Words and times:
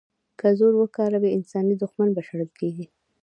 که 0.39 0.47
زور 0.59 0.73
وکاروي، 0.77 1.29
انساني 1.37 1.73
دوښمن 1.81 2.09
به 2.15 2.21
شړل 2.27 2.49
کېږي. 2.59 2.85